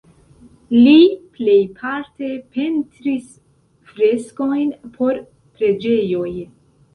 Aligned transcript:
Li 0.75 0.93
plejparte 1.35 2.29
pentris 2.55 3.27
freskojn 3.91 4.73
por 4.97 5.21
preĝejoj. 5.61 6.33